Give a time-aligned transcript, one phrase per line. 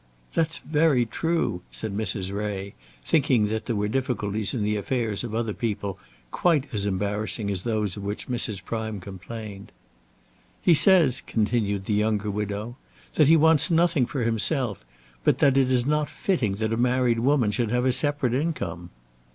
[0.33, 2.33] "That's very true," said Mrs.
[2.33, 2.73] Ray,
[3.05, 5.99] thinking that there were difficulties in the affairs of other people
[6.31, 8.65] quite as embarrassing as those of which Mrs.
[8.65, 9.71] Prime complained.
[10.59, 12.77] "He says," continued the younger widow,
[13.13, 14.83] "that he wants nothing for himself,
[15.23, 18.89] but that it is not fitting that a married woman should have a separate income."